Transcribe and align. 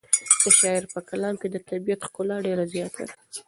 د 0.41 0.43
شاعر 0.59 0.83
په 0.93 0.99
کلام 1.09 1.35
کې 1.41 1.47
د 1.51 1.57
طبیعت 1.69 2.01
ښکلا 2.07 2.37
ډېره 2.45 2.65
زیاته 2.73 3.01
ده. 3.07 3.15